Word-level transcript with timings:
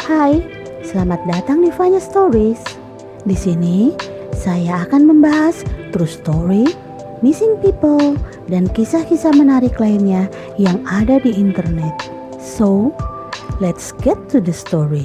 Hai, 0.00 0.40
selamat 0.80 1.28
datang 1.28 1.60
di 1.60 1.68
Vanya 1.76 2.00
Stories. 2.00 2.56
Di 3.28 3.36
sini 3.36 3.92
saya 4.32 4.88
akan 4.88 5.12
membahas 5.12 5.60
true 5.92 6.08
story, 6.08 6.64
missing 7.20 7.60
people, 7.60 8.16
dan 8.48 8.64
kisah-kisah 8.72 9.36
menarik 9.36 9.76
lainnya 9.76 10.24
yang 10.56 10.80
ada 10.88 11.20
di 11.20 11.36
internet. 11.36 11.92
So, 12.40 12.96
let's 13.60 13.92
get 14.00 14.16
to 14.32 14.40
the 14.40 14.56
story. 14.56 15.04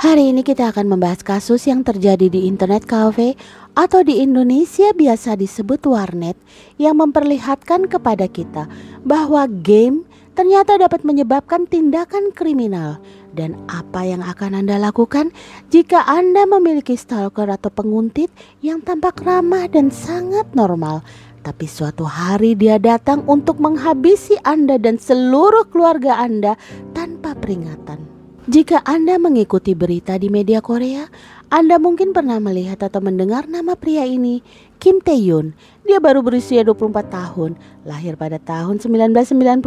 Hari 0.00 0.32
ini 0.32 0.40
kita 0.40 0.72
akan 0.72 0.96
membahas 0.96 1.20
kasus 1.20 1.68
yang 1.68 1.84
terjadi 1.84 2.32
di 2.32 2.48
internet 2.48 2.88
cafe 2.88 3.36
atau 3.76 4.00
di 4.00 4.24
Indonesia 4.24 4.96
biasa 4.96 5.36
disebut 5.36 5.84
warnet 5.84 6.40
yang 6.80 6.96
memperlihatkan 6.96 7.92
kepada 7.92 8.24
kita 8.24 8.72
bahwa 9.04 9.44
game 9.44 10.08
ternyata 10.32 10.80
dapat 10.80 11.06
menyebabkan 11.06 11.68
tindakan 11.70 12.34
kriminal 12.34 12.98
dan 13.34 13.58
apa 13.66 14.06
yang 14.06 14.22
akan 14.22 14.64
Anda 14.64 14.78
lakukan 14.78 15.34
jika 15.68 16.06
Anda 16.06 16.46
memiliki 16.46 16.94
stalker 16.94 17.50
atau 17.50 17.68
penguntit 17.68 18.30
yang 18.62 18.80
tampak 18.80 19.20
ramah 19.26 19.66
dan 19.66 19.90
sangat 19.90 20.46
normal 20.54 21.02
tapi 21.44 21.68
suatu 21.68 22.08
hari 22.08 22.56
dia 22.56 22.80
datang 22.80 23.20
untuk 23.28 23.60
menghabisi 23.60 24.40
Anda 24.48 24.80
dan 24.80 24.96
seluruh 24.96 25.68
keluarga 25.68 26.16
Anda 26.16 26.56
tanpa 26.96 27.36
peringatan. 27.36 28.00
Jika 28.48 28.80
Anda 28.84 29.20
mengikuti 29.20 29.76
berita 29.76 30.16
di 30.16 30.32
media 30.32 30.64
Korea, 30.64 31.04
Anda 31.52 31.76
mungkin 31.76 32.16
pernah 32.16 32.40
melihat 32.40 32.80
atau 32.80 33.04
mendengar 33.04 33.44
nama 33.44 33.76
pria 33.76 34.08
ini, 34.08 34.40
Kim 34.80 35.04
Tae-yoon. 35.04 35.52
Dia 35.84 36.00
baru 36.00 36.24
berusia 36.24 36.64
24 36.64 37.12
tahun, 37.12 37.60
lahir 37.84 38.16
pada 38.16 38.40
tahun 38.40 38.80
1996 38.80 39.60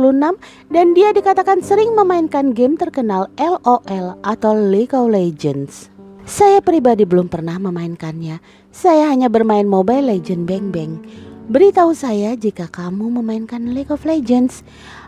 dan 0.73 0.85
dia 0.97 1.13
dikatakan 1.13 1.61
sering 1.61 1.93
memainkan 1.93 2.57
game 2.57 2.77
terkenal 2.77 3.29
LOL 3.37 4.17
atau 4.25 4.51
League 4.57 4.97
of 4.97 5.13
Legends. 5.13 5.93
Saya 6.27 6.59
pribadi 6.59 7.07
belum 7.07 7.29
pernah 7.29 7.55
memainkannya. 7.55 8.41
Saya 8.73 9.07
hanya 9.13 9.31
bermain 9.31 9.63
Mobile 9.63 10.11
Legend 10.17 10.43
Bang 10.43 10.75
Bang. 10.75 10.99
Beritahu 11.47 11.95
saya 11.95 12.35
jika 12.35 12.67
kamu 12.67 13.21
memainkan 13.21 13.71
League 13.71 13.93
of 13.93 14.03
Legends. 14.03 14.65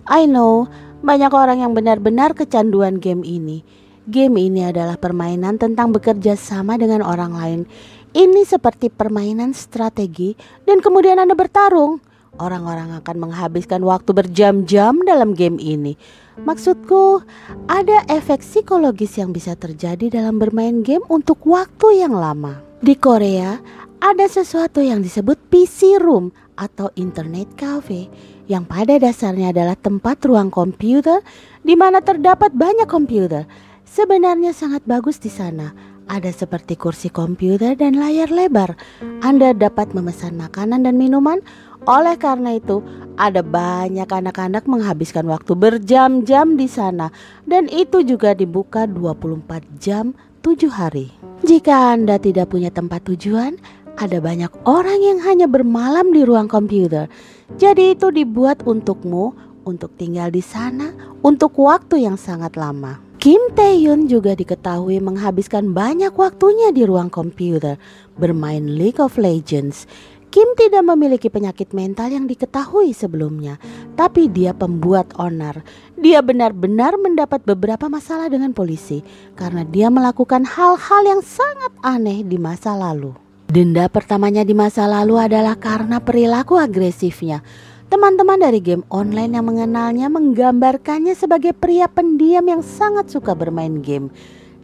I 0.08 0.23
know, 0.23 0.72
banyak 1.04 1.33
orang 1.33 1.59
yang 1.59 1.76
benar-benar 1.76 2.31
kecanduan 2.31 3.04
game 3.04 3.28
ini. 3.28 3.67
Game 4.10 4.42
ini 4.42 4.66
adalah 4.66 4.98
permainan 4.98 5.62
tentang 5.62 5.94
bekerja 5.94 6.34
sama 6.34 6.82
dengan 6.82 7.06
orang 7.06 7.30
lain. 7.30 7.62
Ini 8.10 8.42
seperti 8.42 8.90
permainan 8.90 9.54
strategi 9.54 10.34
dan 10.66 10.82
kemudian 10.82 11.22
Anda 11.22 11.38
bertarung. 11.38 12.02
Orang-orang 12.42 12.98
akan 12.98 13.30
menghabiskan 13.30 13.86
waktu 13.86 14.10
berjam-jam 14.18 14.98
dalam 15.06 15.38
game 15.38 15.62
ini. 15.62 15.94
Maksudku, 16.42 17.22
ada 17.70 18.02
efek 18.10 18.42
psikologis 18.42 19.14
yang 19.22 19.30
bisa 19.30 19.54
terjadi 19.54 20.10
dalam 20.10 20.42
bermain 20.42 20.82
game 20.82 21.06
untuk 21.06 21.46
waktu 21.46 22.02
yang 22.02 22.18
lama. 22.18 22.66
Di 22.82 22.98
Korea, 22.98 23.62
ada 24.02 24.26
sesuatu 24.26 24.82
yang 24.82 25.06
disebut 25.06 25.38
PC 25.54 26.02
room 26.02 26.34
atau 26.58 26.90
internet 26.98 27.54
cafe 27.54 28.10
yang 28.50 28.66
pada 28.66 28.98
dasarnya 28.98 29.54
adalah 29.54 29.78
tempat 29.78 30.18
ruang 30.26 30.50
komputer 30.50 31.22
di 31.62 31.78
mana 31.78 32.02
terdapat 32.02 32.50
banyak 32.58 32.90
komputer. 32.90 33.46
Sebenarnya 33.90 34.54
sangat 34.54 34.86
bagus 34.86 35.18
di 35.18 35.34
sana. 35.34 35.73
Ada 36.06 36.30
seperti 36.30 36.78
kursi 36.78 37.09
komputer 37.09 37.73
dan 37.73 37.98
layar 37.98 38.30
lebar. 38.30 38.78
Anda 39.26 39.50
dapat 39.58 39.98
memesan 39.98 40.38
makanan 40.38 40.86
dan 40.86 40.94
minuman. 40.94 41.42
Oleh 41.90 42.14
karena 42.22 42.62
itu, 42.62 42.86
ada 43.17 43.42
banyak 43.42 44.06
anak-anak 44.06 44.70
menghabiskan 44.70 45.26
waktu 45.26 45.58
berjam-jam 45.58 46.54
di 46.54 46.70
sana 46.70 47.10
dan 47.50 47.66
itu 47.66 48.06
juga 48.06 48.38
dibuka 48.38 48.86
24 48.86 49.82
jam 49.82 50.14
7 50.45 50.70
hari. 50.70 51.10
Jika 51.42 51.98
Anda 51.98 52.22
tidak 52.22 52.54
punya 52.54 52.70
tempat 52.70 53.10
tujuan, 53.10 53.58
ada 53.98 54.22
banyak 54.22 54.54
orang 54.70 55.02
yang 55.02 55.20
hanya 55.26 55.50
bermalam 55.50 56.14
di 56.14 56.21
ruang 56.30 56.45
komputer. 56.45 57.10
Jadi 57.58 57.98
itu 57.98 58.14
dibuat 58.14 58.61
untukmu 58.70 59.33
untuk 59.66 59.98
tinggal 59.98 60.30
di 60.30 60.45
sana 60.45 60.94
untuk 61.26 61.58
waktu 61.58 62.06
yang 62.06 62.21
sangat 62.21 62.54
lama. 62.54 63.08
Kim 63.20 63.52
Tae-yoon 63.52 64.08
juga 64.08 64.32
diketahui 64.32 65.04
menghabiskan 65.04 65.76
banyak 65.76 66.16
waktunya 66.16 66.72
di 66.72 66.88
ruang 66.88 67.12
komputer 67.12 67.76
bermain 68.16 68.64
League 68.64 69.04
of 69.04 69.20
Legends. 69.20 69.92
Kim 70.32 70.48
tidak 70.56 70.88
memiliki 70.88 71.28
penyakit 71.28 71.76
mental 71.76 72.16
yang 72.16 72.32
diketahui 72.32 72.96
sebelumnya, 72.96 73.60
tapi 74.00 74.32
dia 74.32 74.56
pembuat 74.56 75.12
onar. 75.20 75.68
Dia 76.00 76.24
benar-benar 76.24 76.96
mendapat 76.96 77.44
beberapa 77.44 77.92
masalah 77.92 78.32
dengan 78.32 78.56
polisi 78.56 79.04
karena 79.36 79.68
dia 79.68 79.92
melakukan 79.92 80.48
hal-hal 80.48 81.04
yang 81.04 81.20
sangat 81.20 81.76
aneh 81.84 82.24
di 82.24 82.40
masa 82.40 82.72
lalu. 82.72 83.12
Denda 83.52 83.92
pertamanya 83.92 84.48
di 84.48 84.56
masa 84.56 84.88
lalu 84.88 85.20
adalah 85.20 85.60
karena 85.60 86.00
perilaku 86.00 86.56
agresifnya. 86.56 87.44
Teman-teman 87.89 88.38
dari 88.38 88.61
game 88.61 88.86
online 88.94 89.33
yang 89.33 89.50
mengenalnya 89.50 90.14
menggambarkannya 90.14 91.17
sebagai 91.17 91.58
pria 91.58 91.89
pendiam 91.89 92.45
yang 92.45 92.61
sangat 92.61 93.10
suka 93.10 93.33
bermain 93.33 93.82
game. 93.82 94.14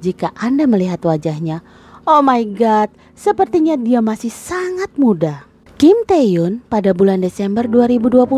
Jika 0.06 0.30
Anda 0.38 0.70
melihat 0.70 1.02
wajahnya, 1.02 1.66
oh 2.06 2.22
my 2.22 2.46
god, 2.54 2.94
sepertinya 3.18 3.82
dia 3.82 3.98
masih 3.98 4.30
sangat 4.30 4.94
muda. 5.02 5.50
Kim 5.82 6.06
Tae-yoon 6.06 6.62
pada 6.70 6.94
bulan 6.94 7.26
Desember 7.26 7.66
2020 7.66 8.30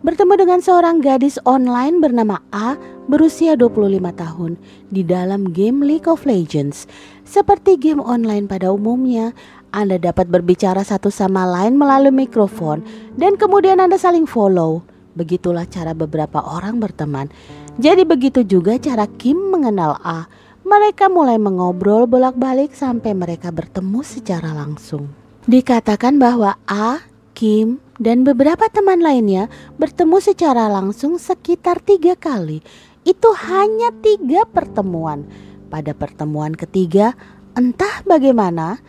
bertemu 0.00 0.34
dengan 0.34 0.58
seorang 0.64 1.04
gadis 1.04 1.36
online 1.44 2.00
bernama 2.00 2.40
A 2.56 2.80
berusia 3.06 3.52
25 3.54 4.00
tahun 4.16 4.56
di 4.88 5.04
dalam 5.04 5.52
game 5.52 5.84
League 5.84 6.08
of 6.08 6.24
Legends. 6.24 6.88
Seperti 7.28 7.76
game 7.76 8.00
online 8.00 8.48
pada 8.48 8.72
umumnya, 8.72 9.36
anda 9.72 9.96
dapat 9.96 10.28
berbicara 10.28 10.84
satu 10.84 11.08
sama 11.08 11.48
lain 11.48 11.80
melalui 11.80 12.12
mikrofon 12.12 12.84
dan 13.16 13.40
kemudian 13.40 13.80
Anda 13.80 13.96
saling 13.96 14.28
follow. 14.28 14.84
Begitulah 15.16 15.64
cara 15.64 15.96
beberapa 15.96 16.44
orang 16.44 16.76
berteman. 16.76 17.32
Jadi 17.80 18.04
begitu 18.04 18.44
juga 18.44 18.76
cara 18.76 19.08
Kim 19.08 19.48
mengenal 19.48 19.96
A. 20.04 20.28
Mereka 20.62 21.08
mulai 21.08 21.40
mengobrol 21.40 22.04
bolak-balik 22.04 22.76
sampai 22.76 23.16
mereka 23.16 23.48
bertemu 23.48 24.04
secara 24.04 24.52
langsung. 24.52 25.08
Dikatakan 25.48 26.20
bahwa 26.20 26.60
A, 26.68 27.00
Kim, 27.32 27.80
dan 27.96 28.28
beberapa 28.28 28.68
teman 28.68 29.00
lainnya 29.00 29.48
bertemu 29.80 30.20
secara 30.20 30.68
langsung 30.68 31.16
sekitar 31.16 31.80
tiga 31.80 32.12
kali. 32.12 32.60
Itu 33.08 33.32
hanya 33.34 33.88
tiga 34.04 34.44
pertemuan. 34.44 35.26
Pada 35.72 35.96
pertemuan 35.96 36.52
ketiga, 36.52 37.16
entah 37.56 38.04
bagaimana, 38.04 38.80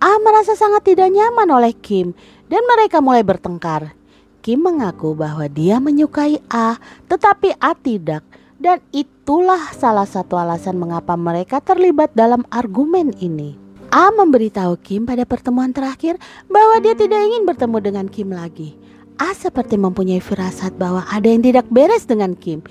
A 0.00 0.16
merasa 0.16 0.56
sangat 0.56 0.88
tidak 0.88 1.12
nyaman 1.12 1.44
oleh 1.52 1.76
Kim 1.76 2.16
dan 2.48 2.64
mereka 2.64 3.04
mulai 3.04 3.20
bertengkar. 3.20 3.92
Kim 4.40 4.64
mengaku 4.64 5.12
bahwa 5.12 5.44
dia 5.44 5.76
menyukai 5.76 6.40
A, 6.48 6.80
tetapi 7.04 7.52
A 7.60 7.76
tidak. 7.76 8.24
Dan 8.56 8.80
itulah 8.96 9.60
salah 9.76 10.08
satu 10.08 10.40
alasan 10.40 10.80
mengapa 10.80 11.20
mereka 11.20 11.60
terlibat 11.60 12.16
dalam 12.16 12.48
argumen 12.48 13.12
ini. 13.20 13.60
A 13.92 14.08
memberitahu 14.08 14.80
Kim 14.80 15.04
pada 15.04 15.28
pertemuan 15.28 15.76
terakhir 15.76 16.16
bahwa 16.48 16.80
dia 16.80 16.96
tidak 16.96 17.20
ingin 17.20 17.44
bertemu 17.44 17.76
dengan 17.84 18.06
Kim 18.08 18.32
lagi. 18.32 18.72
A 19.20 19.36
seperti 19.36 19.76
mempunyai 19.76 20.24
firasat 20.24 20.80
bahwa 20.80 21.04
ada 21.12 21.28
yang 21.28 21.44
tidak 21.44 21.68
beres 21.68 22.08
dengan 22.08 22.32
Kim. 22.40 22.64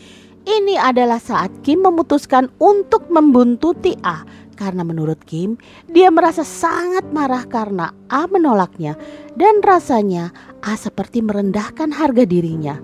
Ini 0.50 0.82
adalah 0.82 1.22
saat 1.22 1.54
Kim 1.62 1.86
memutuskan 1.86 2.50
untuk 2.58 3.06
membuntuti 3.14 3.94
A 4.02 4.26
karena 4.60 4.84
menurut 4.84 5.24
Kim, 5.24 5.56
dia 5.88 6.12
merasa 6.12 6.44
sangat 6.44 7.08
marah 7.16 7.48
karena 7.48 7.96
A 8.12 8.28
menolaknya 8.28 9.00
dan 9.40 9.64
rasanya 9.64 10.36
A 10.60 10.76
seperti 10.76 11.24
merendahkan 11.24 11.96
harga 11.96 12.28
dirinya. 12.28 12.76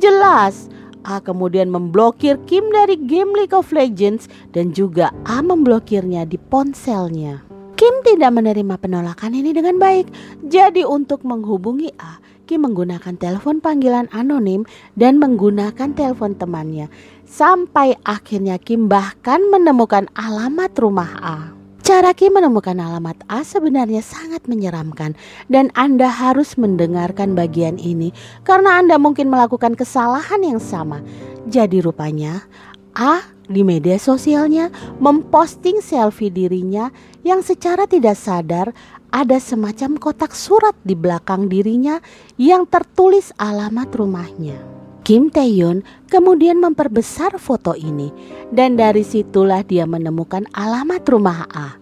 Jelas, 0.00 0.72
A 1.04 1.20
kemudian 1.20 1.68
memblokir 1.68 2.40
Kim 2.48 2.72
dari 2.72 2.96
game 2.96 3.36
League 3.36 3.52
of 3.52 3.68
Legends 3.68 4.32
dan 4.56 4.72
juga 4.72 5.12
A 5.28 5.44
memblokirnya 5.44 6.24
di 6.24 6.40
ponselnya. 6.40 7.44
Kim 7.76 8.04
tidak 8.04 8.36
menerima 8.36 8.76
penolakan 8.76 9.32
ini 9.32 9.56
dengan 9.56 9.80
baik. 9.80 10.12
Jadi 10.48 10.84
untuk 10.84 11.24
menghubungi 11.24 11.88
A, 11.96 12.20
Kim 12.44 12.68
menggunakan 12.68 13.16
telepon 13.16 13.64
panggilan 13.64 14.04
anonim 14.12 14.68
dan 14.98 15.16
menggunakan 15.16 15.96
telepon 15.96 16.36
temannya. 16.36 16.92
Sampai 17.30 17.94
akhirnya 18.02 18.58
Kim 18.58 18.90
bahkan 18.90 19.38
menemukan 19.54 20.10
alamat 20.18 20.74
rumah 20.82 21.14
A. 21.22 21.38
Cara 21.86 22.10
Kim 22.10 22.34
menemukan 22.34 22.74
alamat 22.74 23.22
A 23.30 23.46
sebenarnya 23.46 24.02
sangat 24.02 24.50
menyeramkan 24.50 25.14
dan 25.46 25.70
Anda 25.78 26.10
harus 26.10 26.58
mendengarkan 26.58 27.38
bagian 27.38 27.78
ini 27.78 28.10
karena 28.42 28.82
Anda 28.82 28.98
mungkin 28.98 29.30
melakukan 29.30 29.78
kesalahan 29.78 30.42
yang 30.42 30.58
sama. 30.58 31.06
Jadi 31.46 31.78
rupanya 31.78 32.50
A 32.98 33.22
di 33.46 33.62
media 33.62 34.02
sosialnya 34.02 34.66
memposting 34.98 35.78
selfie 35.78 36.34
dirinya 36.34 36.90
yang 37.22 37.46
secara 37.46 37.86
tidak 37.86 38.18
sadar 38.18 38.74
ada 39.14 39.38
semacam 39.38 40.02
kotak 40.02 40.34
surat 40.34 40.74
di 40.82 40.98
belakang 40.98 41.46
dirinya 41.46 42.02
yang 42.42 42.66
tertulis 42.66 43.30
alamat 43.38 43.86
rumahnya. 43.94 44.79
Kim 45.00 45.32
Taehyun 45.32 45.80
kemudian 46.12 46.60
memperbesar 46.60 47.40
foto 47.40 47.72
ini 47.72 48.12
dan 48.52 48.76
dari 48.76 49.00
situlah 49.00 49.64
dia 49.64 49.88
menemukan 49.88 50.44
alamat 50.52 51.02
rumah 51.08 51.48
A. 51.50 51.80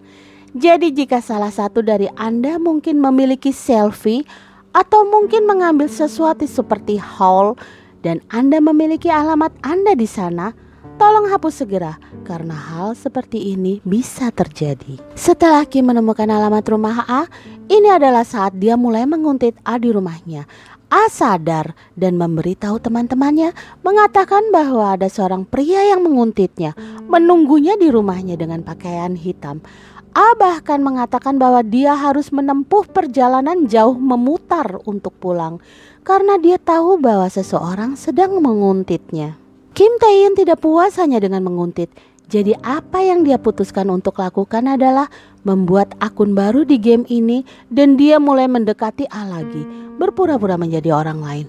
Jadi 0.57 0.89
jika 0.95 1.21
salah 1.21 1.53
satu 1.53 1.85
dari 1.85 2.09
Anda 2.17 2.57
mungkin 2.57 2.97
memiliki 2.97 3.53
selfie 3.53 4.25
atau 4.73 5.05
mungkin 5.05 5.45
mengambil 5.45 5.85
sesuatu 5.91 6.47
seperti 6.49 6.97
haul 6.97 7.53
dan 8.01 8.23
Anda 8.33 8.63
memiliki 8.63 9.11
alamat 9.11 9.51
Anda 9.61 9.93
di 9.93 10.07
sana, 10.07 10.55
tolong 10.97 11.29
hapus 11.29 11.63
segera 11.63 11.99
karena 12.23 12.55
hal 12.55 12.95
seperti 12.95 13.53
ini 13.53 13.83
bisa 13.83 14.31
terjadi. 14.33 14.97
Setelah 15.13 15.67
Kim 15.67 15.91
menemukan 15.91 16.27
alamat 16.27 16.65
rumah 16.71 17.03
A, 17.05 17.27
ini 17.69 17.91
adalah 17.91 18.25
saat 18.25 18.57
dia 18.57 18.73
mulai 18.73 19.05
menguntit 19.05 19.53
A 19.67 19.77
di 19.77 19.93
rumahnya. 19.93 20.49
A 20.89 21.05
sadar 21.05 21.77
dan 21.93 22.17
memberitahu 22.17 22.81
teman-temannya 22.81 23.53
mengatakan 23.85 24.49
bahwa 24.49 24.97
ada 24.97 25.05
seorang 25.05 25.45
pria 25.45 25.85
yang 25.85 26.01
menguntitnya, 26.01 26.73
menunggunya 27.05 27.77
di 27.77 27.93
rumahnya 27.93 28.33
dengan 28.33 28.65
pakaian 28.65 29.13
hitam. 29.13 29.61
A 30.17 30.33
bahkan 30.33 30.81
mengatakan 30.81 31.37
bahwa 31.37 31.61
dia 31.61 31.93
harus 31.93 32.33
menempuh 32.33 32.89
perjalanan 32.89 33.69
jauh 33.69 33.93
memutar 34.01 34.81
untuk 34.89 35.13
pulang 35.21 35.61
karena 36.01 36.41
dia 36.41 36.57
tahu 36.57 36.97
bahwa 36.97 37.29
seseorang 37.29 37.93
sedang 37.93 38.41
menguntitnya. 38.41 39.37
Kim 39.77 39.93
Taehyun 40.01 40.33
tidak 40.33 40.65
puas 40.65 40.97
hanya 40.97 41.21
dengan 41.21 41.45
menguntit. 41.45 41.93
Jadi 42.29 42.53
apa 42.61 43.01
yang 43.01 43.25
dia 43.25 43.41
putuskan 43.41 43.89
untuk 43.89 44.21
lakukan 44.21 44.69
adalah 44.69 45.09
membuat 45.41 45.97
akun 45.97 46.37
baru 46.37 46.61
di 46.61 46.77
game 46.77 47.01
ini 47.09 47.41
dan 47.73 47.97
dia 47.97 48.21
mulai 48.21 48.45
mendekati 48.45 49.09
A 49.09 49.25
lagi 49.25 49.65
berpura-pura 49.97 50.53
menjadi 50.53 50.93
orang 50.93 51.19
lain. 51.25 51.47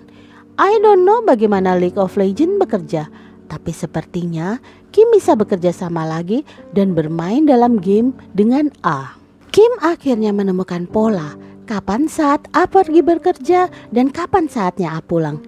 I 0.56 0.80
don't 0.80 1.04
know 1.04 1.20
bagaimana 1.20 1.76
League 1.76 2.00
of 2.00 2.16
Legends 2.16 2.56
bekerja, 2.56 3.12
tapi 3.52 3.76
sepertinya 3.76 4.56
Kim 4.90 5.06
bisa 5.12 5.36
bekerja 5.36 5.70
sama 5.70 6.02
lagi 6.02 6.42
dan 6.74 6.96
bermain 6.96 7.44
dalam 7.44 7.78
game 7.78 8.16
dengan 8.32 8.72
A. 8.80 9.14
Kim 9.52 9.70
akhirnya 9.84 10.32
menemukan 10.32 10.88
pola 10.88 11.36
kapan 11.68 12.10
saat 12.10 12.48
A 12.56 12.66
pergi 12.66 13.04
bekerja 13.04 13.70
dan 13.94 14.10
kapan 14.10 14.50
saatnya 14.50 14.96
A 14.96 15.04
pulang. 15.04 15.38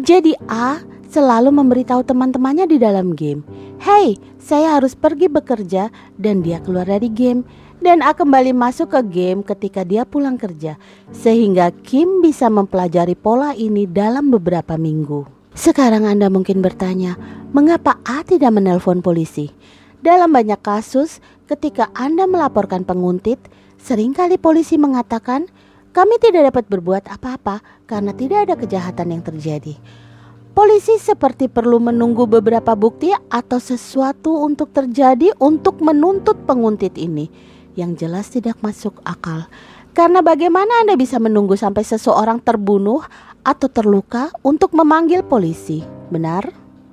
Jadi 0.00 0.34
A 0.50 0.82
selalu 1.10 1.50
memberitahu 1.50 2.06
teman-temannya 2.06 2.70
di 2.70 2.78
dalam 2.78 3.18
game, 3.18 3.42
"Hey, 3.82 4.16
saya 4.38 4.78
harus 4.78 4.94
pergi 4.94 5.26
bekerja," 5.26 5.90
dan 6.14 6.46
dia 6.46 6.62
keluar 6.62 6.86
dari 6.86 7.10
game 7.10 7.42
dan 7.82 8.04
A 8.04 8.12
kembali 8.12 8.52
masuk 8.52 8.92
ke 8.92 9.00
game 9.08 9.40
ketika 9.42 9.82
dia 9.82 10.06
pulang 10.06 10.36
kerja, 10.36 10.76
sehingga 11.10 11.72
Kim 11.82 12.20
bisa 12.22 12.46
mempelajari 12.52 13.16
pola 13.16 13.56
ini 13.56 13.88
dalam 13.88 14.30
beberapa 14.30 14.76
minggu. 14.76 15.26
Sekarang 15.56 16.06
Anda 16.06 16.30
mungkin 16.30 16.62
bertanya, 16.62 17.18
mengapa 17.50 17.98
A 18.06 18.22
tidak 18.22 18.54
menelpon 18.54 19.02
polisi? 19.02 19.50
Dalam 20.00 20.30
banyak 20.30 20.60
kasus, 20.62 21.18
ketika 21.50 21.90
Anda 21.92 22.24
melaporkan 22.24 22.86
penguntit, 22.86 23.40
sering 23.80 24.14
kali 24.14 24.38
polisi 24.38 24.78
mengatakan, 24.78 25.50
"Kami 25.90 26.22
tidak 26.22 26.54
dapat 26.54 26.64
berbuat 26.70 27.10
apa-apa 27.10 27.64
karena 27.90 28.14
tidak 28.14 28.38
ada 28.46 28.54
kejahatan 28.54 29.18
yang 29.18 29.22
terjadi." 29.24 29.74
Polisi 30.50 30.98
seperti 30.98 31.46
perlu 31.46 31.78
menunggu 31.78 32.26
beberapa 32.26 32.74
bukti 32.74 33.14
atau 33.14 33.62
sesuatu 33.62 34.42
untuk 34.42 34.74
terjadi 34.74 35.30
untuk 35.38 35.78
menuntut 35.78 36.42
penguntit 36.42 36.98
ini 36.98 37.30
yang 37.78 37.94
jelas 37.94 38.34
tidak 38.34 38.58
masuk 38.58 38.98
akal. 39.06 39.46
Karena 39.94 40.26
bagaimana 40.26 40.82
Anda 40.82 40.98
bisa 40.98 41.22
menunggu 41.22 41.54
sampai 41.54 41.86
seseorang 41.86 42.42
terbunuh 42.42 42.98
atau 43.46 43.68
terluka 43.70 44.34
untuk 44.42 44.74
memanggil 44.74 45.22
polisi? 45.22 45.86
Benar? 46.10 46.50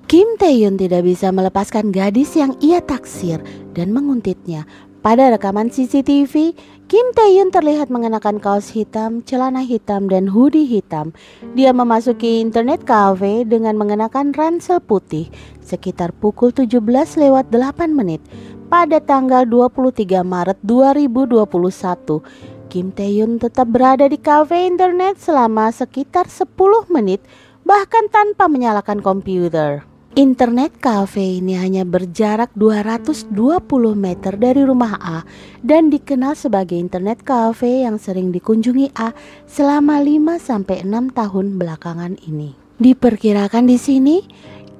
Kim 0.08 0.40
Taehyun 0.40 0.80
tidak 0.80 1.04
bisa 1.04 1.34
melepaskan 1.36 1.92
gadis 1.92 2.38
yang 2.40 2.56
ia 2.64 2.80
taksir 2.80 3.44
dan 3.76 3.92
menguntitnya. 3.92 4.64
Pada 5.08 5.32
rekaman 5.32 5.72
CCTV, 5.72 6.52
Kim 6.92 7.08
Taehyun 7.16 7.48
terlihat 7.48 7.88
mengenakan 7.88 8.44
kaos 8.44 8.76
hitam, 8.76 9.24
celana 9.24 9.64
hitam, 9.64 10.12
dan 10.12 10.28
hoodie 10.28 10.68
hitam. 10.68 11.16
Dia 11.56 11.72
memasuki 11.72 12.44
internet 12.44 12.84
cafe 12.84 13.48
dengan 13.48 13.80
mengenakan 13.80 14.36
ransel 14.36 14.84
putih 14.84 15.32
sekitar 15.64 16.12
pukul 16.12 16.52
17 16.52 16.84
lewat 17.24 17.48
8 17.56 17.88
menit 17.88 18.20
pada 18.68 19.00
tanggal 19.00 19.48
23 19.48 20.28
Maret 20.28 20.60
2021. 20.68 22.68
Kim 22.68 22.92
Taehyun 22.92 23.40
tetap 23.40 23.72
berada 23.72 24.12
di 24.12 24.20
kafe 24.20 24.68
internet 24.68 25.24
selama 25.24 25.72
sekitar 25.72 26.28
10 26.28 26.52
menit 26.92 27.24
bahkan 27.64 28.12
tanpa 28.12 28.52
menyalakan 28.52 29.00
komputer. 29.00 29.88
Internet 30.18 30.82
cafe 30.82 31.38
ini 31.38 31.54
hanya 31.54 31.86
berjarak 31.86 32.50
220 32.58 33.30
meter 33.94 34.34
dari 34.34 34.66
rumah 34.66 34.98
A 34.98 35.22
dan 35.62 35.94
dikenal 35.94 36.34
sebagai 36.34 36.74
internet 36.74 37.22
cafe 37.22 37.86
yang 37.86 38.02
sering 38.02 38.34
dikunjungi 38.34 38.98
A 38.98 39.14
selama 39.46 40.02
5 40.02 40.42
sampai 40.42 40.82
6 40.82 41.14
tahun 41.14 41.62
belakangan 41.62 42.18
ini. 42.26 42.58
Diperkirakan 42.82 43.70
di 43.70 43.78
sini 43.78 44.26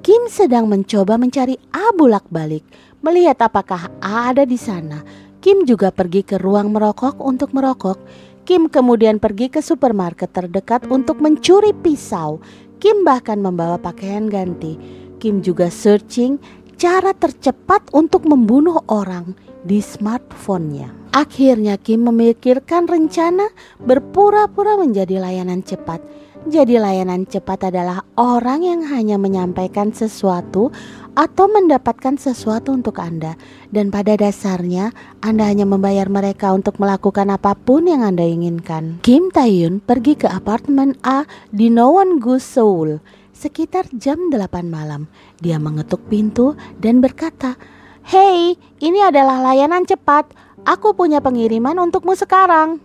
Kim 0.02 0.26
sedang 0.26 0.66
mencoba 0.66 1.14
mencari 1.14 1.54
A 1.70 1.94
bolak-balik 1.94 2.66
Melihat 2.98 3.38
apakah 3.38 3.94
A 4.02 4.34
ada 4.34 4.42
di 4.42 4.58
sana, 4.58 5.06
Kim 5.38 5.62
juga 5.70 5.94
pergi 5.94 6.26
ke 6.26 6.34
ruang 6.34 6.74
merokok 6.74 7.22
untuk 7.22 7.54
merokok. 7.54 8.02
Kim 8.42 8.66
kemudian 8.66 9.22
pergi 9.22 9.54
ke 9.54 9.62
supermarket 9.62 10.34
terdekat 10.34 10.90
untuk 10.90 11.22
mencuri 11.22 11.70
pisau. 11.78 12.42
Kim 12.82 13.06
bahkan 13.06 13.38
membawa 13.38 13.78
pakaian 13.78 14.26
ganti. 14.26 15.06
Kim 15.18 15.42
juga 15.42 15.66
searching 15.68 16.38
cara 16.78 17.10
tercepat 17.10 17.90
untuk 17.90 18.22
membunuh 18.24 18.78
orang 18.86 19.34
di 19.66 19.82
smartphone-nya. 19.82 20.94
Akhirnya 21.10 21.74
Kim 21.74 22.06
memikirkan 22.06 22.86
rencana 22.86 23.50
berpura-pura 23.82 24.78
menjadi 24.78 25.18
layanan 25.18 25.66
cepat. 25.66 25.98
Jadi 26.46 26.78
layanan 26.78 27.26
cepat 27.26 27.74
adalah 27.74 28.06
orang 28.14 28.62
yang 28.62 28.80
hanya 28.86 29.18
menyampaikan 29.18 29.90
sesuatu 29.90 30.70
atau 31.18 31.50
mendapatkan 31.50 32.14
sesuatu 32.14 32.70
untuk 32.70 33.02
Anda 33.02 33.34
dan 33.74 33.90
pada 33.90 34.14
dasarnya 34.14 34.94
Anda 35.18 35.50
hanya 35.50 35.66
membayar 35.66 36.06
mereka 36.06 36.54
untuk 36.54 36.78
melakukan 36.78 37.34
apa 37.34 37.58
pun 37.58 37.90
yang 37.90 38.06
Anda 38.06 38.22
inginkan. 38.22 39.02
Kim 39.02 39.34
Taeyun 39.34 39.82
pergi 39.82 40.14
ke 40.14 40.30
apartemen 40.30 40.94
A 41.02 41.26
di 41.50 41.74
Nowon-gu, 41.74 42.38
Seoul 42.38 43.02
sekitar 43.38 43.86
jam 43.94 44.34
8 44.34 44.66
malam. 44.66 45.06
Dia 45.38 45.62
mengetuk 45.62 46.02
pintu 46.10 46.58
dan 46.82 46.98
berkata, 46.98 47.54
"Hey, 48.02 48.58
ini 48.82 48.98
adalah 48.98 49.38
layanan 49.38 49.86
cepat. 49.86 50.34
Aku 50.66 50.98
punya 50.98 51.22
pengiriman 51.22 51.78
untukmu 51.78 52.18
sekarang." 52.18 52.82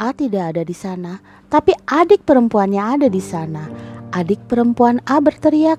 A 0.00 0.16
tidak 0.16 0.56
ada 0.56 0.62
di 0.64 0.72
sana, 0.72 1.20
tapi 1.52 1.76
adik 1.84 2.24
perempuannya 2.24 2.80
ada 2.80 3.08
di 3.12 3.20
sana. 3.20 3.68
Adik 4.16 4.48
perempuan 4.48 5.04
A 5.04 5.20
berteriak, 5.20 5.76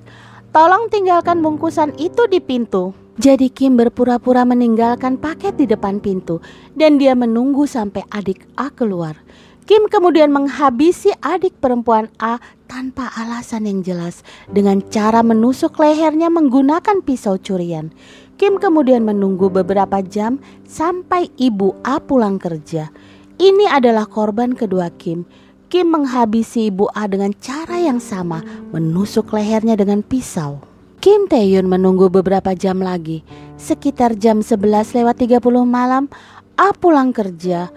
Tolong 0.51 0.91
tinggalkan 0.91 1.39
bungkusan 1.39 1.95
itu 1.95 2.27
di 2.27 2.43
pintu. 2.43 2.91
Jadi 3.15 3.47
Kim 3.47 3.79
berpura-pura 3.79 4.43
meninggalkan 4.43 5.15
paket 5.15 5.55
di 5.55 5.63
depan 5.63 6.03
pintu 6.03 6.43
dan 6.75 6.99
dia 6.99 7.15
menunggu 7.15 7.63
sampai 7.63 8.03
adik 8.11 8.43
A 8.59 8.67
keluar. 8.67 9.15
Kim 9.63 9.87
kemudian 9.87 10.27
menghabisi 10.27 11.15
adik 11.23 11.55
perempuan 11.63 12.11
A 12.19 12.35
tanpa 12.71 13.11
alasan 13.19 13.67
yang 13.67 13.83
jelas 13.83 14.23
dengan 14.47 14.79
cara 14.87 15.19
menusuk 15.19 15.75
lehernya 15.75 16.31
menggunakan 16.31 17.03
pisau 17.03 17.35
curian. 17.35 17.91
Kim 18.39 18.55
kemudian 18.63 19.03
menunggu 19.03 19.51
beberapa 19.51 19.99
jam 19.99 20.39
sampai 20.63 21.27
ibu 21.35 21.75
A 21.83 21.99
pulang 21.99 22.39
kerja. 22.39 22.87
Ini 23.35 23.67
adalah 23.67 24.07
korban 24.07 24.55
kedua 24.55 24.87
Kim. 24.95 25.27
Kim 25.67 25.91
menghabisi 25.91 26.71
ibu 26.71 26.87
A 26.95 27.11
dengan 27.11 27.35
cara 27.43 27.75
yang 27.75 27.99
sama, 27.99 28.39
menusuk 28.71 29.35
lehernya 29.35 29.75
dengan 29.75 29.99
pisau. 29.99 30.63
Kim 31.03 31.27
Taeyun 31.27 31.67
menunggu 31.67 32.07
beberapa 32.07 32.55
jam 32.55 32.79
lagi. 32.79 33.19
Sekitar 33.59 34.15
jam 34.15 34.39
11 34.39 34.95
lewat 34.95 35.19
30 35.19 35.43
malam, 35.67 36.07
A 36.55 36.71
pulang 36.71 37.11
kerja. 37.11 37.67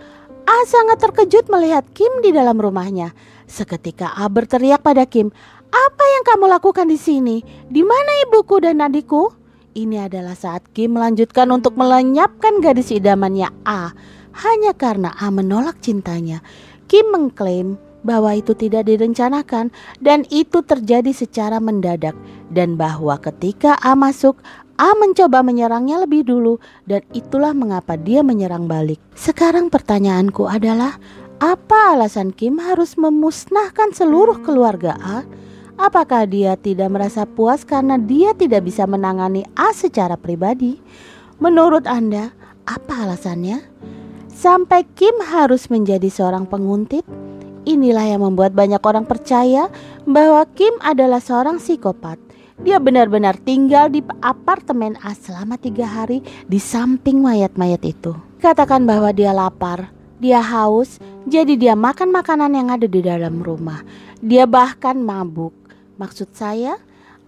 A 0.45 0.57
sangat 0.69 1.01
terkejut 1.01 1.49
melihat 1.49 1.89
Kim 1.97 2.11
di 2.21 2.29
dalam 2.29 2.61
rumahnya. 2.61 3.17
Seketika 3.49 4.13
A 4.13 4.29
berteriak 4.29 4.85
pada 4.85 5.09
Kim, 5.09 5.33
"Apa 5.73 6.05
yang 6.05 6.25
kamu 6.29 6.45
lakukan 6.53 6.85
di 6.85 7.01
sini? 7.01 7.41
Di 7.69 7.81
mana 7.81 8.29
ibuku 8.29 8.61
dan 8.61 8.85
adikku?" 8.85 9.33
Ini 9.75 10.07
adalah 10.07 10.37
saat 10.37 10.69
Kim 10.77 10.95
melanjutkan 10.95 11.51
untuk 11.51 11.75
melenyapkan 11.75 12.63
gadis 12.63 12.95
idamannya 12.95 13.51
A 13.67 13.91
hanya 14.47 14.77
karena 14.77 15.17
A 15.17 15.33
menolak 15.33 15.81
cintanya. 15.81 16.45
Kim 16.87 17.11
mengklaim 17.11 17.81
bahwa 18.05 18.37
itu 18.37 18.53
tidak 18.53 18.87
direncanakan 18.87 19.73
dan 20.05 20.29
itu 20.29 20.61
terjadi 20.61 21.11
secara 21.11 21.57
mendadak 21.59 22.15
dan 22.53 22.77
bahwa 22.77 23.17
ketika 23.17 23.81
A 23.81 23.97
masuk 23.97 24.39
A 24.75 24.91
mencoba 24.99 25.47
menyerangnya 25.47 26.03
lebih 26.03 26.27
dulu 26.27 26.59
dan 26.83 27.07
itulah 27.15 27.55
mengapa 27.55 27.95
dia 27.95 28.27
menyerang 28.27 28.67
balik. 28.67 28.99
Sekarang 29.15 29.71
pertanyaanku 29.71 30.51
adalah 30.51 30.99
apa 31.39 31.95
alasan 31.95 32.35
Kim 32.35 32.59
harus 32.59 32.99
memusnahkan 32.99 33.95
seluruh 33.95 34.43
keluarga 34.43 34.99
A? 34.99 35.23
Apakah 35.79 36.27
dia 36.27 36.59
tidak 36.59 36.91
merasa 36.91 37.23
puas 37.23 37.63
karena 37.63 37.99
dia 37.99 38.35
tidak 38.35 38.67
bisa 38.67 38.87
menangani 38.87 39.47
A 39.55 39.71
secara 39.71 40.19
pribadi? 40.19 40.79
Menurut 41.39 41.87
Anda, 41.87 42.35
apa 42.67 43.07
alasannya? 43.07 43.63
Sampai 44.31 44.87
Kim 44.99 45.15
harus 45.23 45.71
menjadi 45.71 46.11
seorang 46.11 46.51
penguntit? 46.51 47.07
Inilah 47.63 48.11
yang 48.11 48.27
membuat 48.27 48.55
banyak 48.59 48.83
orang 48.83 49.07
percaya 49.07 49.71
bahwa 50.03 50.43
Kim 50.59 50.75
adalah 50.83 51.23
seorang 51.23 51.63
psikopat. 51.63 52.19
Dia 52.63 52.79
benar-benar 52.79 53.35
tinggal 53.43 53.91
di 53.91 53.99
apartemen 54.23 54.95
A 55.03 55.11
selama 55.19 55.59
tiga 55.59 55.91
hari 55.91 56.23
di 56.47 56.63
samping 56.63 57.19
mayat-mayat 57.19 57.83
itu. 57.83 58.15
Katakan 58.39 58.87
bahwa 58.87 59.11
dia 59.11 59.35
lapar, 59.35 59.91
dia 60.23 60.39
haus, 60.39 61.03
jadi 61.27 61.59
dia 61.59 61.75
makan 61.75 62.15
makanan 62.15 62.55
yang 62.55 62.69
ada 62.71 62.87
di 62.87 63.03
dalam 63.03 63.43
rumah. 63.43 63.83
Dia 64.23 64.47
bahkan 64.47 65.03
mabuk. 65.03 65.51
Maksud 65.99 66.31
saya, 66.31 66.79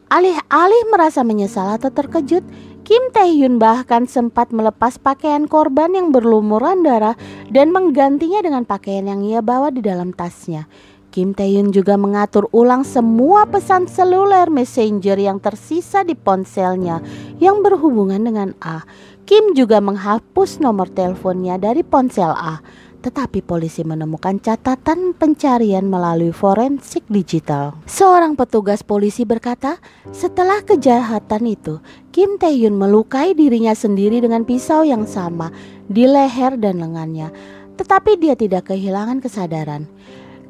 alih-alih 0.07 0.95
merasa 0.95 1.27
menyesal 1.27 1.75
atau 1.75 1.91
terkejut, 1.91 2.47
Kim 2.87 3.03
Tae-hyun 3.11 3.59
bahkan 3.59 4.07
sempat 4.07 4.55
melepas 4.55 4.95
pakaian 4.95 5.51
korban 5.51 5.91
yang 5.91 6.15
berlumuran 6.15 6.87
darah 6.87 7.19
dan 7.51 7.75
menggantinya 7.75 8.39
dengan 8.47 8.63
pakaian 8.63 9.11
yang 9.11 9.27
ia 9.27 9.43
bawa 9.43 9.75
di 9.75 9.83
dalam 9.83 10.15
tasnya. 10.15 10.71
Kim 11.15 11.33
Tae-hyun 11.33 11.73
juga 11.73 11.97
mengatur 11.97 12.51
ulang 12.53 12.85
semua 12.85 13.49
pesan 13.49 13.89
seluler 13.89 14.53
messenger 14.53 15.17
yang 15.17 15.41
tersisa 15.41 16.05
di 16.05 16.13
ponselnya 16.13 17.01
yang 17.41 17.65
berhubungan 17.65 18.21
dengan 18.21 18.53
A. 18.61 18.85
Kim 19.27 19.59
juga 19.59 19.83
menghapus 19.83 20.63
nomor 20.63 20.87
teleponnya 20.93 21.59
dari 21.59 21.83
ponsel 21.83 22.31
A 22.31 22.63
tetapi 23.07 23.39
polisi 23.39 23.87
menemukan 23.87 24.43
catatan 24.43 25.15
pencarian 25.15 25.87
melalui 25.87 26.35
forensik 26.35 27.07
digital. 27.07 27.79
Seorang 27.87 28.35
petugas 28.35 28.83
polisi 28.83 29.23
berkata, 29.23 29.79
setelah 30.11 30.59
kejahatan 30.67 31.47
itu, 31.47 31.79
Kim 32.11 32.35
Tae-hyun 32.35 32.75
melukai 32.75 33.39
dirinya 33.39 33.79
sendiri 33.79 34.19
dengan 34.19 34.43
pisau 34.43 34.83
yang 34.83 35.07
sama 35.07 35.55
di 35.87 36.03
leher 36.03 36.59
dan 36.59 36.83
lengannya, 36.83 37.31
tetapi 37.79 38.19
dia 38.19 38.35
tidak 38.35 38.75
kehilangan 38.75 39.23
kesadaran. 39.23 39.87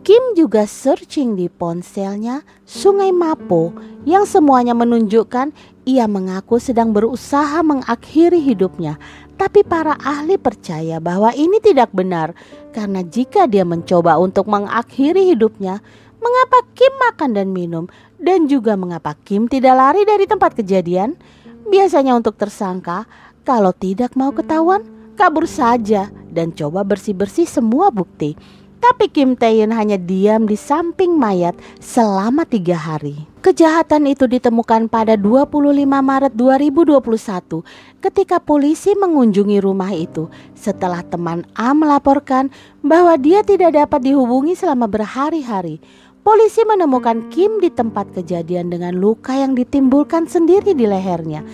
Kim 0.06 0.38
juga 0.38 0.70
searching 0.70 1.34
di 1.34 1.50
ponselnya 1.50 2.46
Sungai 2.62 3.10
Mapo 3.10 3.74
yang 4.06 4.22
semuanya 4.22 4.70
menunjukkan 4.70 5.50
ia 5.82 6.06
mengaku 6.06 6.62
sedang 6.62 6.94
berusaha 6.94 7.58
mengakhiri 7.66 8.38
hidupnya 8.38 9.02
tapi 9.34 9.66
para 9.66 9.98
ahli 9.98 10.38
percaya 10.38 11.02
bahwa 11.02 11.34
ini 11.34 11.58
tidak 11.58 11.90
benar 11.90 12.38
karena 12.72 13.02
jika 13.02 13.44
dia 13.50 13.66
mencoba 13.68 14.16
untuk 14.16 14.48
mengakhiri 14.48 15.28
hidupnya, 15.34 15.82
mengapa 16.22 16.58
Kim 16.72 16.92
makan 17.02 17.30
dan 17.36 17.48
minum 17.52 17.84
dan 18.16 18.48
juga 18.48 18.78
mengapa 18.80 19.12
Kim 19.28 19.50
tidak 19.50 19.76
lari 19.76 20.08
dari 20.08 20.24
tempat 20.24 20.56
kejadian? 20.56 21.20
Biasanya 21.68 22.16
untuk 22.16 22.40
tersangka, 22.40 23.04
kalau 23.44 23.76
tidak 23.76 24.16
mau 24.16 24.32
ketahuan, 24.32 24.86
kabur 25.20 25.44
saja 25.44 26.08
dan 26.32 26.52
coba 26.56 26.80
bersih-bersih 26.84 27.44
semua 27.44 27.92
bukti. 27.92 28.36
Tapi 28.76 29.08
Kim 29.08 29.34
Tae-hyun 29.34 29.72
hanya 29.72 29.96
diam 29.96 30.44
di 30.44 30.54
samping 30.54 31.16
mayat 31.16 31.56
selama 31.80 32.44
tiga 32.44 32.76
hari. 32.76 33.26
Kejahatan 33.40 34.10
itu 34.10 34.26
ditemukan 34.26 34.90
pada 34.90 35.14
25 35.14 35.72
Maret 35.86 36.34
2021 36.34 37.62
ketika 38.02 38.36
polisi 38.42 38.92
mengunjungi 38.98 39.58
rumah 39.62 39.94
itu 39.94 40.26
setelah 40.58 41.00
teman 41.06 41.46
A 41.54 41.72
melaporkan 41.72 42.50
bahwa 42.82 43.14
dia 43.16 43.46
tidak 43.46 43.78
dapat 43.78 44.02
dihubungi 44.02 44.58
selama 44.58 44.90
berhari-hari. 44.90 45.80
Polisi 46.26 46.66
menemukan 46.66 47.30
Kim 47.30 47.62
di 47.62 47.70
tempat 47.70 48.10
kejadian 48.10 48.66
dengan 48.66 48.98
luka 48.98 49.30
yang 49.30 49.54
ditimbulkan 49.54 50.26
sendiri 50.26 50.74
di 50.74 50.82
lehernya. 50.82 51.46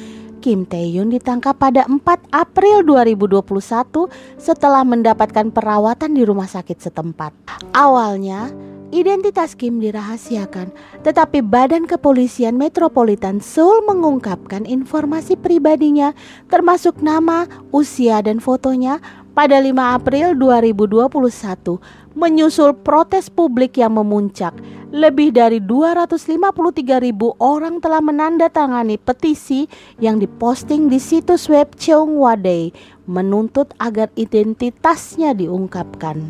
Kim 0.42 0.66
Tae-yun 0.66 1.14
ditangkap 1.14 1.54
pada 1.54 1.86
4 1.86 2.02
April 2.34 2.82
2021 2.82 4.10
setelah 4.42 4.82
mendapatkan 4.82 5.54
perawatan 5.54 6.18
di 6.18 6.26
rumah 6.26 6.50
sakit 6.50 6.82
setempat. 6.82 7.30
Awalnya, 7.70 8.50
identitas 8.90 9.54
Kim 9.54 9.78
dirahasiakan, 9.78 10.74
tetapi 11.06 11.46
Badan 11.46 11.86
Kepolisian 11.86 12.58
Metropolitan 12.58 13.38
Seoul 13.38 13.86
mengungkapkan 13.86 14.66
informasi 14.66 15.38
pribadinya 15.38 16.12
termasuk 16.50 16.98
nama, 17.00 17.46
usia, 17.70 18.18
dan 18.20 18.42
fotonya 18.42 18.98
pada 19.32 19.56
5 19.60 19.72
April 19.96 20.36
2021 20.36 21.80
menyusul 22.12 22.76
protes 22.84 23.32
publik 23.32 23.80
yang 23.80 23.96
memuncak 23.96 24.52
lebih 24.92 25.32
dari 25.32 25.56
253 25.56 27.00
ribu 27.00 27.32
orang 27.40 27.80
telah 27.80 28.04
menandatangani 28.04 29.00
petisi 29.00 29.64
yang 29.96 30.20
diposting 30.20 30.92
di 30.92 31.00
situs 31.00 31.48
web 31.48 31.72
Cheonghwa 31.80 32.36
Day 32.36 32.76
menuntut 33.08 33.72
agar 33.80 34.12
identitasnya 34.20 35.32
diungkapkan. 35.32 36.20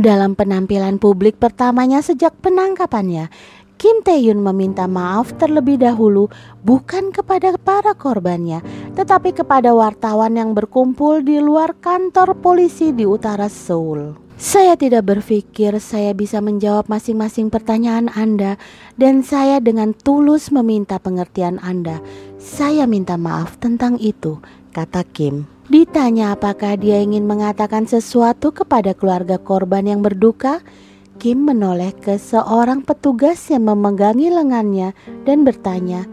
Dalam 0.00 0.32
penampilan 0.32 0.96
publik 0.96 1.36
pertamanya 1.36 2.00
sejak 2.00 2.32
penangkapannya, 2.40 3.28
Kim 3.80 4.04
Tae-hyun 4.04 4.44
meminta 4.44 4.84
maaf 4.84 5.32
terlebih 5.40 5.80
dahulu 5.80 6.28
bukan 6.60 7.16
kepada 7.16 7.56
para 7.56 7.96
korbannya, 7.96 8.60
tetapi 8.92 9.32
kepada 9.32 9.72
wartawan 9.72 10.36
yang 10.36 10.52
berkumpul 10.52 11.24
di 11.24 11.40
luar 11.40 11.72
kantor 11.80 12.36
polisi 12.44 12.92
di 12.92 13.08
utara 13.08 13.48
Seoul. 13.48 14.20
Saya 14.36 14.76
tidak 14.76 15.08
berpikir 15.08 15.80
saya 15.80 16.12
bisa 16.12 16.44
menjawab 16.44 16.92
masing-masing 16.92 17.48
pertanyaan 17.48 18.12
Anda, 18.12 18.60
dan 19.00 19.24
saya 19.24 19.64
dengan 19.64 19.96
tulus 19.96 20.52
meminta 20.52 21.00
pengertian 21.00 21.56
Anda. 21.64 22.04
Saya 22.36 22.84
minta 22.84 23.16
maaf 23.16 23.56
tentang 23.64 23.96
itu, 23.96 24.44
kata 24.76 25.08
Kim. 25.08 25.48
Ditanya 25.72 26.36
apakah 26.36 26.76
dia 26.76 27.00
ingin 27.00 27.24
mengatakan 27.24 27.88
sesuatu 27.88 28.52
kepada 28.52 28.92
keluarga 28.92 29.40
korban 29.40 29.88
yang 29.88 30.04
berduka, 30.04 30.60
Kim 31.20 31.44
menoleh 31.44 31.92
ke 31.92 32.16
seorang 32.16 32.80
petugas 32.80 33.52
yang 33.52 33.68
memegangi 33.68 34.32
lengannya 34.32 34.96
dan 35.28 35.44
bertanya, 35.44 36.08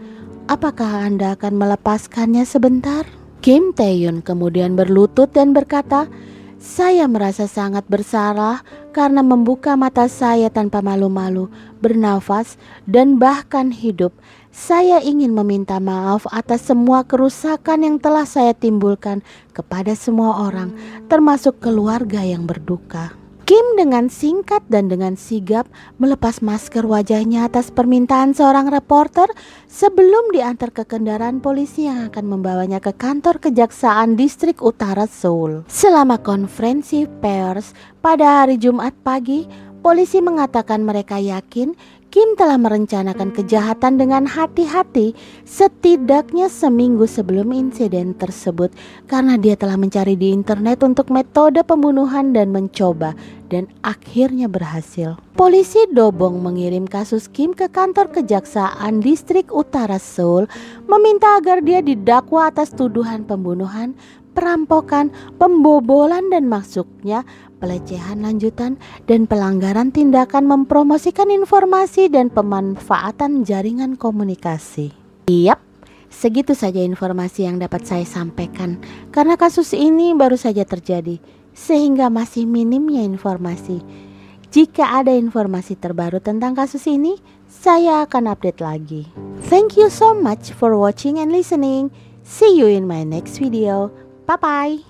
"Apakah 0.52 1.08
Anda 1.08 1.32
akan 1.32 1.56
melepaskannya 1.56 2.44
sebentar?" 2.44 3.08
Kim 3.40 3.72
Taeyun 3.72 4.20
kemudian 4.20 4.76
berlutut 4.76 5.32
dan 5.32 5.56
berkata, 5.56 6.12
saya 6.58 7.06
merasa 7.06 7.46
sangat 7.46 7.86
bersalah 7.86 8.66
karena 8.90 9.22
membuka 9.22 9.78
mata 9.78 10.10
saya 10.10 10.50
tanpa 10.50 10.82
malu-malu, 10.82 11.48
bernafas, 11.78 12.58
dan 12.84 13.16
bahkan 13.16 13.70
hidup. 13.70 14.10
Saya 14.50 14.98
ingin 15.00 15.32
meminta 15.32 15.78
maaf 15.78 16.26
atas 16.34 16.66
semua 16.66 17.06
kerusakan 17.06 17.86
yang 17.86 17.96
telah 18.02 18.26
saya 18.26 18.52
timbulkan 18.52 19.22
kepada 19.54 19.94
semua 19.94 20.50
orang, 20.50 20.74
termasuk 21.06 21.62
keluarga 21.62 22.26
yang 22.26 22.42
berduka. 22.42 23.14
Kim 23.48 23.80
dengan 23.80 24.12
singkat 24.12 24.60
dan 24.68 24.92
dengan 24.92 25.16
sigap 25.16 25.72
melepas 25.96 26.44
masker 26.44 26.84
wajahnya 26.84 27.48
atas 27.48 27.72
permintaan 27.72 28.36
seorang 28.36 28.68
reporter 28.68 29.24
sebelum 29.64 30.36
diantar 30.36 30.68
ke 30.68 30.84
kendaraan 30.84 31.40
polisi 31.40 31.88
yang 31.88 32.12
akan 32.12 32.28
membawanya 32.28 32.76
ke 32.76 32.92
kantor 32.92 33.40
kejaksaan 33.40 34.20
distrik 34.20 34.60
utara 34.60 35.08
Seoul. 35.08 35.64
Selama 35.64 36.20
konferensi 36.20 37.08
pers 37.08 37.72
pada 38.04 38.44
hari 38.44 38.60
Jumat 38.60 38.92
pagi, 39.00 39.48
polisi 39.80 40.18
mengatakan 40.20 40.84
mereka 40.84 41.16
yakin 41.16 41.74
Kim 42.08 42.40
telah 42.40 42.56
merencanakan 42.56 43.36
kejahatan 43.36 44.00
dengan 44.00 44.24
hati-hati 44.24 45.12
setidaknya 45.44 46.48
seminggu 46.48 47.04
sebelum 47.04 47.52
insiden 47.52 48.16
tersebut 48.16 48.72
karena 49.04 49.36
dia 49.36 49.60
telah 49.60 49.76
mencari 49.76 50.16
di 50.16 50.32
internet 50.32 50.80
untuk 50.80 51.12
metode 51.12 51.60
pembunuhan 51.68 52.32
dan 52.32 52.48
mencoba 52.48 53.12
dan 53.52 53.68
akhirnya 53.84 54.48
berhasil. 54.48 55.20
Polisi 55.36 55.84
Dobong 55.92 56.40
mengirim 56.40 56.88
kasus 56.88 57.28
Kim 57.28 57.52
ke 57.52 57.68
kantor 57.68 58.08
kejaksaan 58.08 59.04
distrik 59.04 59.52
utara 59.52 60.00
Seoul 60.00 60.48
meminta 60.88 61.36
agar 61.36 61.60
dia 61.60 61.84
didakwa 61.84 62.48
atas 62.48 62.72
tuduhan 62.72 63.28
pembunuhan, 63.28 63.92
perampokan, 64.32 65.12
pembobolan 65.36 66.32
dan 66.32 66.48
masuknya 66.48 67.28
pelecehan 67.58 68.22
lanjutan, 68.22 68.78
dan 69.04 69.26
pelanggaran 69.26 69.90
tindakan 69.90 70.46
mempromosikan 70.46 71.28
informasi 71.28 72.08
dan 72.08 72.30
pemanfaatan 72.30 73.42
jaringan 73.44 73.98
komunikasi. 73.98 74.94
Yap, 75.28 75.60
segitu 76.08 76.56
saja 76.56 76.80
informasi 76.80 77.44
yang 77.44 77.60
dapat 77.60 77.84
saya 77.84 78.06
sampaikan 78.08 78.80
karena 79.12 79.36
kasus 79.36 79.76
ini 79.76 80.16
baru 80.16 80.40
saja 80.40 80.64
terjadi 80.64 81.20
sehingga 81.52 82.08
masih 82.08 82.46
minimnya 82.46 83.02
informasi. 83.02 83.82
Jika 84.48 85.04
ada 85.04 85.12
informasi 85.12 85.76
terbaru 85.76 86.24
tentang 86.24 86.56
kasus 86.56 86.88
ini, 86.88 87.20
saya 87.44 88.08
akan 88.08 88.32
update 88.32 88.64
lagi. 88.64 89.04
Thank 89.52 89.76
you 89.76 89.92
so 89.92 90.16
much 90.16 90.56
for 90.56 90.72
watching 90.72 91.20
and 91.20 91.28
listening. 91.28 91.92
See 92.24 92.56
you 92.56 92.68
in 92.68 92.88
my 92.88 93.04
next 93.04 93.36
video. 93.36 93.92
Bye 94.24 94.40
bye. 94.40 94.87